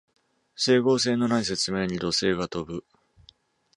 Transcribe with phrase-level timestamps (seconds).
[0.55, 2.83] 整合性のない説明に怒声が飛ぶ